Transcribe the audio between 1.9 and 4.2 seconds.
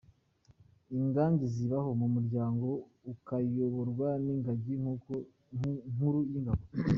mu muryango, ukayoborwa